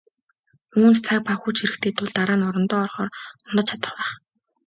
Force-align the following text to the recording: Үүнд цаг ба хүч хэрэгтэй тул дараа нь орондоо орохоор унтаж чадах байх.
Үүнд 0.77 0.97
цаг 1.05 1.19
ба 1.27 1.33
хүч 1.41 1.57
хэрэгтэй 1.61 1.93
тул 1.95 2.09
дараа 2.17 2.37
нь 2.39 2.47
орондоо 2.49 2.79
орохоор 2.83 3.09
унтаж 3.47 3.65
чадах 3.69 3.91
байх. 3.97 4.09